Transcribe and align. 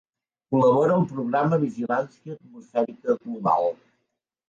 Col·labora 0.55 0.95
al 1.01 1.05
programa 1.11 1.61
Vigilància 1.65 2.41
Atmosfèrica 2.41 3.21
Global. 3.23 3.73